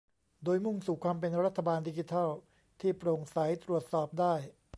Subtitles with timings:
[0.43, 2.29] โดยมุ่งสู่ความเป็นรัฐบาลดิจิทัล
[2.81, 4.35] ที่โปร่งใสตรวจสอบได้